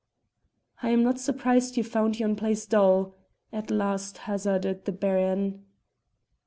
[0.81, 3.13] "I am not surprised you found yon place dull,"
[3.53, 5.63] at the last hazarded the Baron.